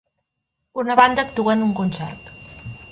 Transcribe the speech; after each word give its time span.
Una 0.83 0.95
banda 1.01 1.21
actua 1.27 1.57
en 1.59 1.63
un 1.69 1.77
concert. 1.83 2.37